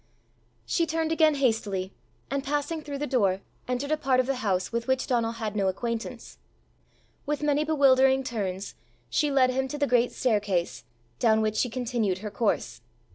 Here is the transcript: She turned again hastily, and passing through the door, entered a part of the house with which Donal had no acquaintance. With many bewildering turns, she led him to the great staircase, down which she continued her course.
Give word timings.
She 0.65 0.87
turned 0.87 1.11
again 1.11 1.35
hastily, 1.35 1.91
and 2.31 2.43
passing 2.43 2.81
through 2.81 2.97
the 2.97 3.05
door, 3.05 3.41
entered 3.67 3.91
a 3.91 3.97
part 3.97 4.19
of 4.19 4.25
the 4.25 4.37
house 4.37 4.71
with 4.71 4.87
which 4.87 5.05
Donal 5.05 5.33
had 5.33 5.55
no 5.55 5.67
acquaintance. 5.67 6.39
With 7.27 7.43
many 7.43 7.63
bewildering 7.63 8.23
turns, 8.23 8.73
she 9.11 9.29
led 9.29 9.51
him 9.51 9.67
to 9.67 9.77
the 9.77 9.85
great 9.85 10.11
staircase, 10.11 10.85
down 11.19 11.39
which 11.41 11.55
she 11.57 11.69
continued 11.69 12.17
her 12.25 12.31
course. 12.31 12.81